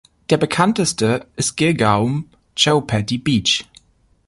Der 0.31 0.37
bekannteste 0.37 1.27
ist 1.35 1.57
Girgaum-Chowpatty 1.57 3.19
Beach. 3.19 3.65